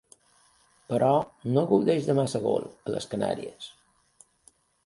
Però, 0.93 1.09
no 1.57 1.65
gaudeix 1.73 2.09
de 2.09 2.17
massa 2.21 2.43
gol 2.49 2.67
a 2.71 2.97
les 2.97 3.11
Canàries. 3.15 3.73